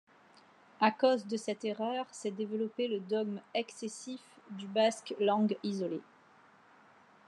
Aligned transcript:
À 0.79 0.89
cause 0.89 1.27
de 1.27 1.37
cette 1.37 1.63
erreur 1.63 2.07
s'est 2.11 2.31
développé 2.31 2.87
le 2.87 2.99
dogme 3.01 3.39
excessif 3.53 4.19
du 4.49 4.65
basque 4.65 5.13
langue 5.19 5.55
isolée. 5.61 6.01